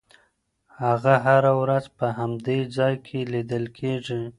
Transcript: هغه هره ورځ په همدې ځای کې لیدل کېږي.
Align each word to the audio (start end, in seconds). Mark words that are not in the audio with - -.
هغه 0.81 1.13
هره 1.25 1.53
ورځ 1.61 1.85
په 1.97 2.05
همدې 2.17 2.59
ځای 2.75 2.95
کې 3.05 3.19
لیدل 3.33 3.65
کېږي. 3.79 4.21